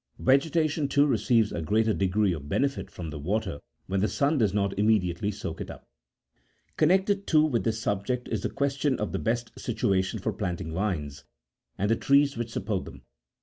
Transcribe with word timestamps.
Vege 0.19 0.49
tation, 0.49 0.89
too, 0.89 1.05
receives 1.05 1.51
a 1.51 1.61
greater 1.61 1.93
degree 1.93 2.33
of 2.33 2.49
benefit 2.49 2.89
from 2.89 3.11
the 3.11 3.19
water 3.19 3.59
when 3.85 3.99
the 3.99 4.07
sun 4.07 4.39
does 4.39 4.51
not 4.51 4.75
immediately 4.79 5.29
soak 5.29 5.61
it 5.61 5.69
up. 5.69 5.87
Connected, 6.75 7.27
too, 7.27 7.43
with 7.45 7.63
this 7.65 7.79
subject 7.79 8.27
is 8.29 8.41
the 8.41 8.49
question 8.49 8.97
of 8.97 9.11
the 9.11 9.19
best 9.19 9.51
situation 9.59 10.17
for 10.17 10.33
planting 10.33 10.73
vines, 10.73 11.23
and 11.77 11.87
the 11.91 11.95
trees 11.95 12.35
which 12.35 12.49
support 12.49 12.85
them. 12.85 13.03